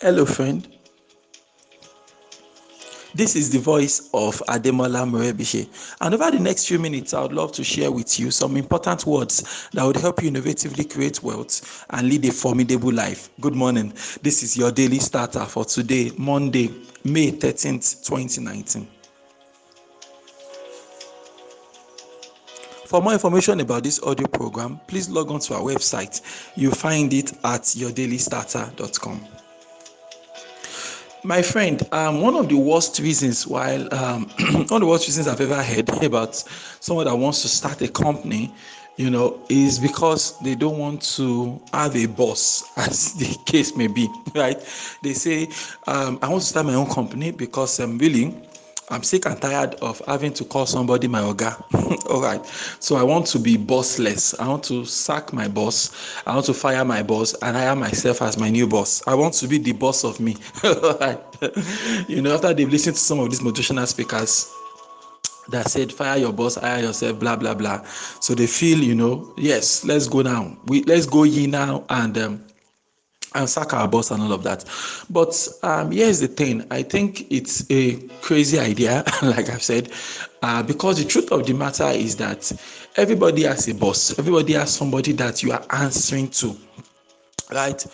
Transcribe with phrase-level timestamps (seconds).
[0.00, 0.64] Hello, friend.
[3.16, 5.66] This is the voice of Ademola Morebishe.
[6.00, 9.04] And over the next few minutes, I would love to share with you some important
[9.06, 13.30] words that would help you innovatively create wealth and lead a formidable life.
[13.40, 13.88] Good morning.
[14.22, 16.70] This is your daily starter for today, Monday,
[17.02, 18.86] May 13th, 2019.
[22.86, 26.52] For more information about this audio program, please log on to our website.
[26.54, 29.26] You'll find it at yourdailystarter.com.
[31.24, 35.26] My friend, um, one of the worst reasons, while um, one of the worst reasons
[35.26, 36.36] I've ever heard about
[36.80, 38.54] someone that wants to start a company,
[38.96, 43.88] you know, is because they don't want to have a boss, as the case may
[43.88, 44.58] be, right?
[45.02, 45.48] They say,
[45.86, 48.47] um, I want to start my own company because I'm willing
[48.90, 51.62] I'm sick and tired of having to call somebody my oga.
[52.10, 52.44] All right.
[52.80, 54.38] So I want to be bossless.
[54.40, 56.22] I want to sack my boss.
[56.26, 59.06] I want to fire my boss and hire myself as my new boss.
[59.06, 60.36] I want to be the boss of me.
[62.08, 64.52] You know, after they've listened to some of these motivational speakers,
[65.48, 67.82] that said fire your boss hire yourself blah blah blah
[68.20, 72.18] so they feel you know yes let's go now we let's go ye now and
[72.18, 72.47] um,
[73.38, 74.64] and sack our boss and all of that.
[75.10, 79.90] But um, here's the thing I think it's a crazy idea, like I've said,
[80.42, 82.52] uh, because the truth of the matter is that
[82.96, 86.56] everybody has a boss, everybody has somebody that you are answering to,
[87.50, 87.84] right?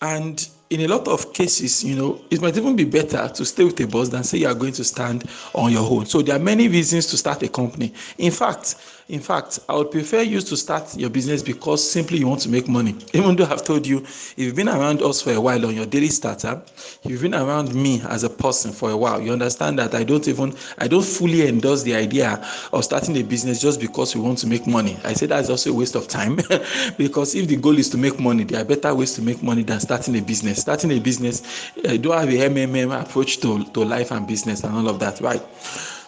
[0.00, 3.62] And in a lot of cases, you know, it might even be better to stay
[3.62, 6.06] with a boss than say you are going to stand on your own.
[6.06, 7.92] So there are many reasons to start a company.
[8.16, 8.76] In fact,
[9.12, 12.48] in fact, I would prefer you to start your business because simply you want to
[12.48, 12.96] make money.
[13.12, 15.84] Even though I've told you, if you've been around us for a while on your
[15.84, 16.62] daily starter,
[17.02, 20.26] you've been around me as a person for a while, you understand that I don't
[20.28, 24.38] even, I don't fully endorse the idea of starting a business just because we want
[24.38, 24.96] to make money.
[25.04, 26.36] I say that's also a waste of time
[26.96, 29.62] because if the goal is to make money, there are better ways to make money
[29.62, 30.62] than starting a business.
[30.62, 34.74] Starting a business, uh, don't have a MMM approach to, to life and business and
[34.74, 35.42] all of that, right?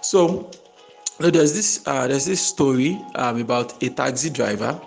[0.00, 0.50] So,
[1.18, 4.80] there's this uh, there's this story um, about a taxi driver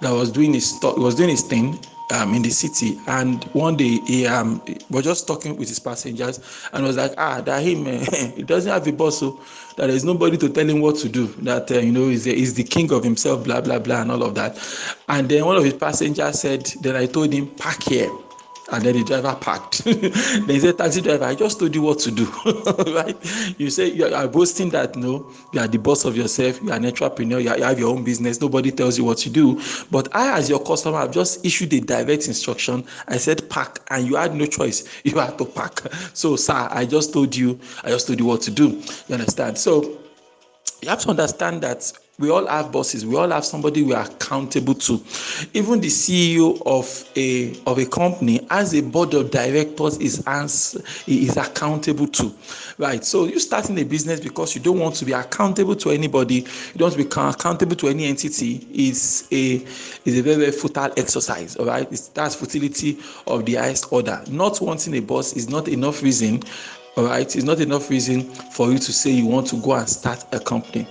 [0.00, 1.78] that was doing his was doing his thing
[2.12, 6.68] um, in the city, and one day he um, was just talking with his passengers
[6.72, 7.86] and was like, ah, that him
[8.36, 9.40] he doesn't have a boss, so
[9.76, 11.26] that there's nobody to tell him what to do.
[11.42, 14.22] That uh, you know is is the king of himself, blah blah blah, and all
[14.22, 14.58] of that.
[15.08, 18.10] And then one of his passengers said, then I told him, park here
[18.72, 19.84] and then the driver parked.
[19.84, 22.24] then he said, Taxi driver, I just told you what to do.
[22.94, 23.16] right?
[23.58, 26.76] You say you are boasting that no, you are the boss of yourself, you are
[26.76, 29.60] an entrepreneur, you, are, you have your own business, nobody tells you what to do.
[29.90, 32.84] But I, as your customer, have just issued a direct instruction.
[33.08, 34.88] I said park, and you had no choice.
[35.04, 35.92] You had to park.
[36.14, 38.82] So, sir, I just told you, I just told you what to do.
[39.08, 39.58] You understand?
[39.58, 39.98] So
[40.80, 43.06] you have to understand that we all have bosses.
[43.06, 45.02] We all have somebody we are accountable to.
[45.54, 50.76] Even the ceo of a of a company as a board of directors is ans
[51.06, 52.32] is accountable to.
[52.78, 56.34] Right so you starting a business because you don't want to be accountable to anybody
[56.36, 59.54] you don't want to be accountable to any entity is a
[60.04, 61.90] is a very very futile exercise all right?
[61.90, 64.22] It's, that's futility of the highest order.
[64.28, 66.42] Not wanting a boss is not enough reason
[66.96, 67.34] all right?
[67.34, 70.40] It's not enough reason for you to say you want to go and start a
[70.40, 70.86] company.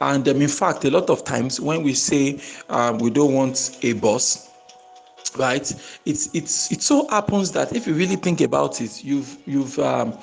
[0.00, 3.78] And um, in fact a lot of times when we say um, we don't want
[3.82, 4.44] a boss
[5.36, 5.70] right
[6.06, 10.18] it's it's it so happens that if you really think about it you've you've um,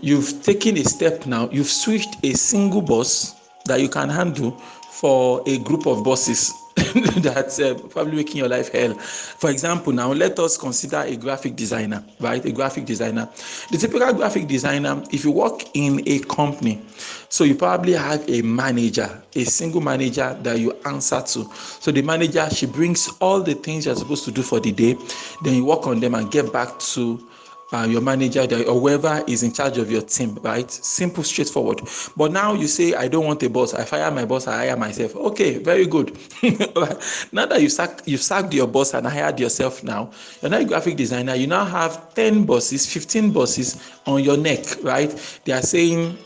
[0.00, 1.48] you've taken a step now.
[1.50, 4.52] You've switched a single boss that you can handle
[4.90, 6.52] for a group of bosses
[7.16, 8.94] that's uh, probably making your life hell.
[8.94, 12.44] For example, now let us consider a graphic designer, right?
[12.44, 13.28] A graphic designer.
[13.70, 16.82] The typical graphic designer, if you work in a company,
[17.28, 21.50] so you probably have a manager, a single manager that you answer to.
[21.54, 24.96] So the manager, she brings all the things you're supposed to do for the day,
[25.42, 27.28] then you work on them and get back to
[27.72, 30.70] uh, your manager or whoever is in charge of your team, right?
[30.70, 31.80] Simple, straightforward.
[32.16, 33.74] But now you say, I don't want a boss.
[33.74, 34.46] I fire my boss.
[34.46, 35.16] I hire myself.
[35.16, 36.16] Okay, very good.
[37.32, 40.10] now that you sack, you've sacked your boss and hired yourself now,
[40.40, 41.34] you're not a graphic designer.
[41.34, 45.40] You now have 10 bosses, 15 bosses on your neck, right?
[45.44, 46.18] They are saying,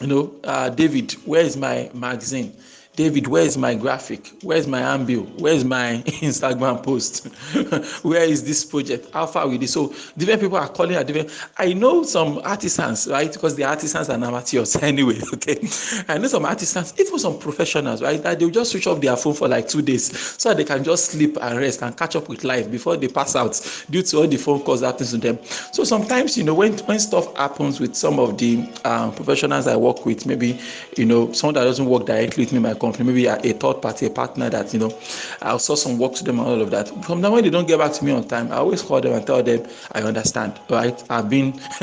[0.00, 2.54] you know, uh, David, where is my magazine?
[2.94, 4.30] David, where is my graphic?
[4.42, 5.22] Where's my ambil?
[5.40, 7.24] Where's my Instagram post?
[8.04, 9.08] where is this project?
[9.14, 9.72] How far with this?
[9.72, 11.30] So different people are calling at different.
[11.56, 13.32] I know some artisans, right?
[13.32, 15.18] Because the artisans are amateurs anyway.
[15.32, 15.66] Okay,
[16.06, 18.22] I know some artisans, even some professionals, right?
[18.22, 20.84] That they'll just switch off their phone for like two days so that they can
[20.84, 24.18] just sleep and rest and catch up with life before they pass out due to
[24.18, 25.38] all the phone calls happening to them.
[25.72, 29.76] So sometimes, you know, when when stuff happens with some of the um, professionals I
[29.76, 30.60] work with, maybe
[30.98, 33.80] you know someone that doesn't work directly with me, my company, maybe a, a third
[33.80, 34.92] party, a partner that you know,
[35.40, 36.88] I'll source some work to them and all of that.
[37.04, 39.12] From then when they don't get back to me on time, I always call them
[39.14, 40.60] and tell them I understand.
[40.68, 41.02] Right?
[41.08, 41.58] I've been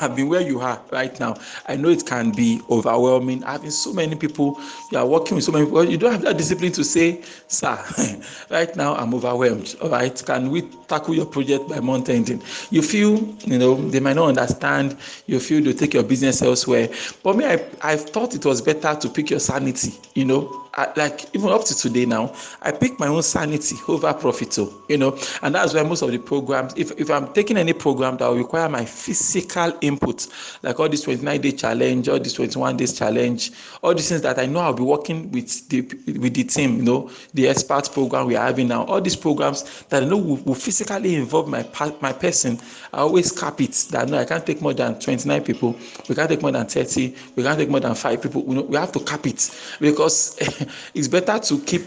[0.00, 1.36] I've been where you are right now.
[1.66, 3.42] I know it can be overwhelming.
[3.42, 4.60] Having so many people,
[4.90, 7.78] you are working with so many people, you don't have that discipline to say, sir,
[8.50, 9.76] right now I'm overwhelmed.
[9.80, 12.42] All right, can we tackle your project by month ending?
[12.70, 14.96] You feel, you know, they might not understand.
[15.26, 16.88] You feel to take your business elsewhere.
[17.22, 20.31] But me, I, I thought it was better to pick your sanity, you know,
[20.74, 24.54] I, like even up to today now, I pick my own sanity over profit.
[24.54, 27.74] So, you know, and that's why most of the programs, if, if I'm taking any
[27.74, 30.26] program that will require my physical input,
[30.62, 33.52] like all this 29 day challenge, all this 21 days challenge,
[33.82, 35.82] all these things that I know I'll be working with the
[36.18, 39.82] with the team, you know, the expert program we are having now, all these programs
[39.90, 41.66] that I know will, will physically involve my
[42.00, 42.58] my person,
[42.94, 45.76] I always cap it that no, I can't take more than 29 people,
[46.08, 48.42] we can't take more than 30, we can't take more than five people.
[48.48, 49.50] You know, we have to cap it
[49.80, 50.21] because
[50.94, 51.82] it's better to keep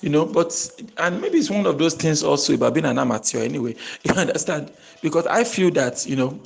[0.00, 0.52] you know but
[0.98, 4.70] and maybe it's one of those things also about being an amateur anyway you understand?
[5.02, 6.38] Because i feel that you know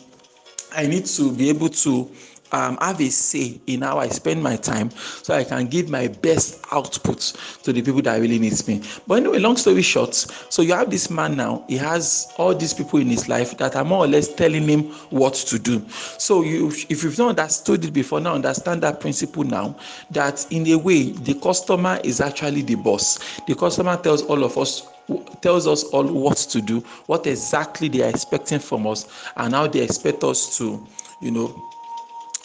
[0.73, 2.11] i need to be able to
[2.53, 6.09] um, have a say in how I spend my time so I can give my
[6.09, 7.19] best output
[7.63, 8.83] to the people that really needs me.
[9.07, 12.75] But anyway, long story short, so you have this man now, he has all these
[12.75, 15.85] people in his life that are more or less telling him what to do.
[16.19, 19.77] So you if you've not understood it before, now understand that principle now
[20.11, 23.19] that in a way the customer is actually the boss.
[23.47, 24.87] The customer tells all of us
[25.41, 29.67] tells us all what to do, what exactly they are expecting from us, and how
[29.67, 30.87] they expect us to,
[31.21, 31.71] you know,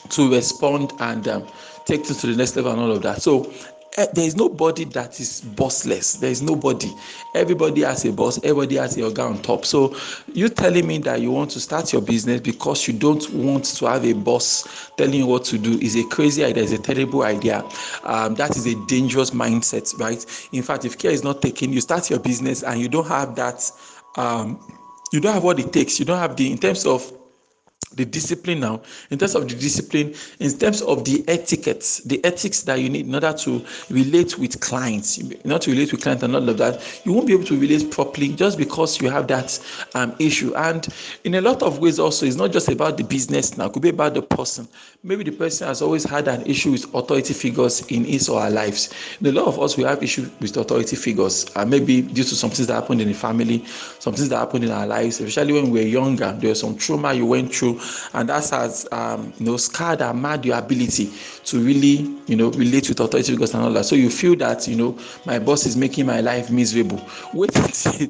[0.09, 1.47] to respond and um,
[1.85, 3.21] take things to the next level and all of that.
[3.21, 3.51] So
[3.97, 6.19] uh, there is nobody that is bossless.
[6.19, 6.91] There is nobody.
[7.35, 8.43] Everybody has a boss.
[8.43, 9.65] Everybody has a guy on top.
[9.65, 9.95] So
[10.33, 13.85] you telling me that you want to start your business because you don't want to
[13.85, 16.63] have a boss telling you what to do is a crazy idea.
[16.63, 17.63] It's a terrible idea.
[18.03, 20.25] Um, that is a dangerous mindset, right?
[20.51, 23.35] In fact, if care is not taken, you start your business and you don't have
[23.35, 23.71] that.
[24.15, 24.59] Um,
[25.11, 25.99] you don't have what it takes.
[25.99, 27.11] You don't have the in terms of
[27.95, 32.61] the discipline now in terms of the discipline in terms of the etiquette the ethics
[32.63, 36.35] that you need in order to relate with clients not to relate with clients and
[36.35, 39.59] all of that you won't be able to relate properly just because you have that
[39.95, 40.53] um, issue.
[40.55, 40.87] And
[41.23, 43.81] in a lot of ways also it's not just about the business now it could
[43.81, 44.67] be about the person.
[45.03, 48.49] Maybe the person has always had an issue with authority figures in his or her
[48.49, 48.93] lives.
[49.23, 52.49] A lot of us we have issues with authority figures uh, maybe due to some
[52.49, 53.65] things that happened in the family
[53.99, 56.77] some things that happened in our lives especially when we were younger there was some
[56.77, 57.79] trauma you went through
[58.13, 61.11] and that has um, you know scarred and marred your ability
[61.45, 63.85] to really you know relate with authority figures and all that.
[63.85, 67.01] So you feel that you know my boss is making my life miserable.
[67.33, 67.51] Wait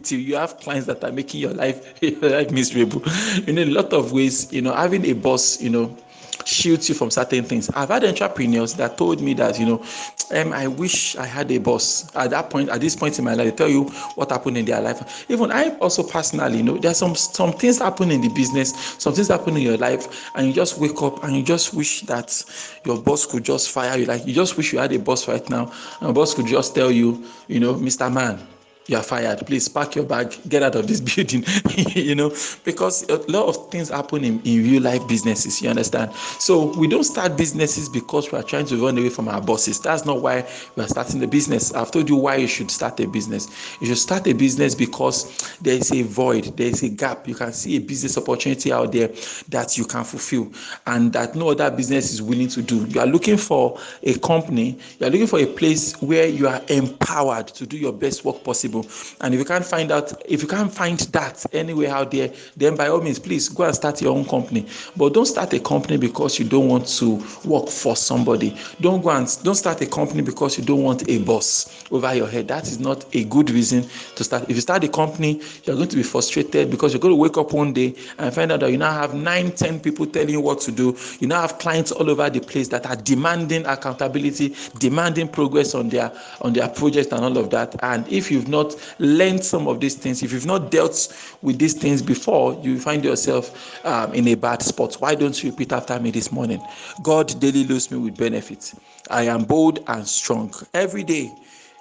[0.03, 3.01] till you have clients that are making your life your life miserable.
[3.47, 5.97] In a lot of ways, you know having a boss, you know
[6.45, 7.69] shields you from certain things.
[7.71, 9.83] I've had entrepreneurs that told me that, you know,
[10.31, 13.33] um, I wish I had a boss at that point, at this point in my
[13.33, 13.85] life, they tell you
[14.15, 15.29] what happened in their life.
[15.29, 19.13] Even I also personally, you know, there's some some things happen in the business, some
[19.13, 22.43] things happen in your life, and you just wake up and you just wish that
[22.85, 24.05] your boss could just fire you.
[24.05, 26.73] Like you just wish you had a boss right now, and a boss could just
[26.75, 28.11] tell you, you know, Mr.
[28.11, 28.39] Man,
[28.87, 29.45] you are fired.
[29.45, 31.43] Please pack your bag get out of this building
[31.95, 32.29] you know
[32.63, 36.13] because a lot of things happen in, in real life businesses you understand?
[36.13, 39.79] So we don't start businesses because we are trying to run away from our bosses.
[39.79, 41.73] That's not why we are starting the business.
[41.73, 43.47] I've told you why you should start a business.
[43.79, 47.27] You should start a business because there is a void there is a gap.
[47.27, 49.09] You can see a business opportunity out there
[49.49, 50.51] that you can fulfill
[50.87, 52.85] and that no other business is willing to do.
[52.87, 56.61] You are looking for a company you are looking for a place where you are
[56.69, 58.72] empowered to do your best work possible
[59.21, 62.75] and if you can't find out, if you can't find that anywhere out there, then
[62.75, 64.65] by all means, please go and start your own company.
[64.95, 68.57] But don't start a company because you don't want to work for somebody.
[68.81, 72.27] Don't go and don't start a company because you don't want a boss over your
[72.27, 72.47] head.
[72.47, 73.83] That is not a good reason
[74.15, 74.43] to start.
[74.43, 77.37] If you start a company, you're going to be frustrated because you're going to wake
[77.37, 80.41] up one day and find out that you now have nine, ten people telling you
[80.41, 80.97] what to do.
[81.19, 85.89] You now have clients all over the place that are demanding accountability, demanding progress on
[85.89, 86.11] their
[86.41, 87.75] on their project and all of that.
[87.83, 91.59] And if you've not not learned some of these things, if you've not dealt with
[91.59, 94.95] these things before, you find yourself um, in a bad spot.
[94.95, 96.61] Why don't you repeat after me this morning?
[97.01, 98.75] God daily loads me with benefits.
[99.09, 101.31] I am bold and strong every day,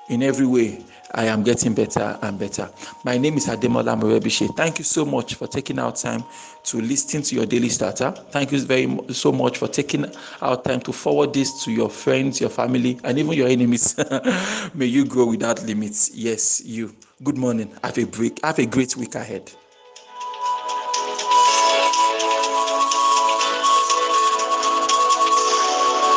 [0.08, 0.84] in every way.
[1.14, 2.70] I am getting better and better.
[3.04, 4.56] My name is Ademola Morebishe.
[4.56, 6.24] Thank you so much for taking our time
[6.64, 8.12] to listen to your daily starter.
[8.30, 10.06] Thank you very so much for taking
[10.40, 13.94] our time to forward this to your friends, your family, and even your enemies.
[14.74, 16.10] May you grow without limits.
[16.14, 16.94] Yes, you.
[17.22, 17.70] Good morning.
[17.84, 18.42] Have a break.
[18.42, 19.52] Have a great week ahead.